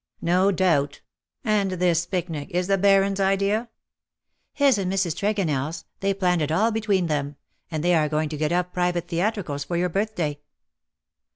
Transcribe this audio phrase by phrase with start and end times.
[0.23, 1.01] '^No doubt.
[1.43, 2.65] And this picnic is.
[2.65, 3.69] the Baron^s idea?"
[4.13, 5.13] '* His and Mrs.
[5.13, 7.35] TregonelFs^ they planned it all between them.
[7.69, 10.37] And they are going to get up private theatricals for your bn^thday."